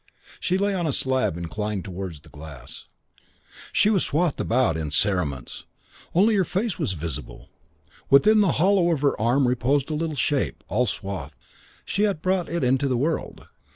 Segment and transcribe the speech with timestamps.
[0.39, 2.85] She lay on a slab inclined towards the glass.
[3.71, 5.65] She was swathed about in cerements.
[6.15, 7.49] Only her face was visible.
[8.09, 11.37] Within the hollow of her arm reposed a little shape, all swathed.
[11.85, 13.45] She had brought it into the world.